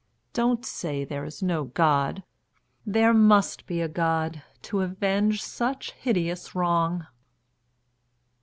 [0.33, 2.23] Don't say there is no God.
[2.87, 7.05] There must be a God to avenge such hideous wrong."